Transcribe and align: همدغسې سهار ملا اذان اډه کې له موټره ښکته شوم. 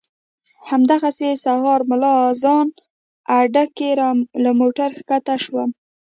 همدغسې 0.69 1.29
سهار 1.45 1.81
ملا 1.89 2.13
اذان 2.31 2.67
اډه 3.39 3.63
کې 3.77 3.89
له 4.43 4.51
موټره 4.59 4.93
ښکته 4.99 5.35
شوم. 5.43 5.69